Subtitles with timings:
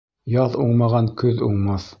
[0.35, 1.89] Яҙ уңмаған көҙ уңмаҫ.